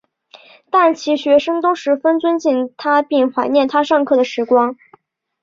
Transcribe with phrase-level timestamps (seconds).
[0.71, 4.75] 但其学生都十分尊敬他并怀念他上课时光。